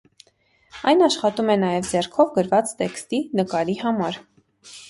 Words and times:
Այն 0.91 1.03
աշխատում 1.07 1.51
է 1.55 1.57
նաև 1.65 1.85
ձեռքով 1.91 2.31
գրված 2.39 2.75
տեքստի 2.81 3.23
նկարի 3.41 3.77
համար։ 3.87 4.19